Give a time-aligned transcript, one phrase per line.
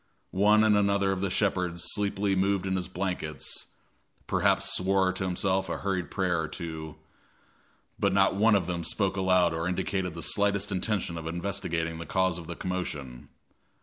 [0.31, 3.67] One and another of the shepherds sleepily moved in his blankets
[4.25, 6.95] perhaps swore to himself a hurried prayer or two
[7.99, 12.07] but not one of them spoke aloud or indicated the slightest intention of investigating the
[12.07, 13.29] cause of the commotion.